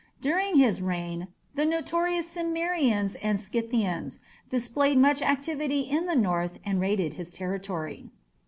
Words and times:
During 0.19 0.55
his 0.55 0.81
reign 0.81 1.27
the 1.53 1.63
notorious 1.63 2.27
Cimmerians 2.35 3.13
and 3.21 3.39
Scythians 3.39 4.19
displayed 4.49 4.97
much 4.97 5.21
activity 5.21 5.81
in 5.81 6.07
the 6.07 6.15
north 6.15 6.57
and 6.65 6.81
raided 6.81 7.13
his 7.13 7.31
territory. 7.31 8.09